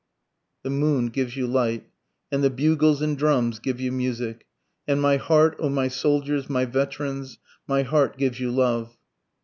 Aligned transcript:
The 0.63 0.71
moon 0.71 1.09
gives 1.09 1.37
you 1.37 1.45
light, 1.45 1.87
And 2.31 2.43
the 2.43 2.49
bugles 2.49 3.03
and 3.03 3.15
drums 3.15 3.59
give 3.59 3.79
you 3.79 3.91
music, 3.91 4.47
And 4.87 4.99
my 4.99 5.17
heart, 5.17 5.55
O 5.59 5.69
my 5.69 5.89
soldiers, 5.89 6.49
my 6.49 6.65
veterans, 6.65 7.37
My 7.67 7.83
heart 7.83 8.17
gives 8.17 8.39
you 8.39 8.49
love. 8.49 8.97